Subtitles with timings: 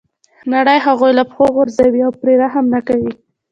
[0.53, 3.11] نړۍ هغوی له پښو غورځوي او پرې رحم نه کوي.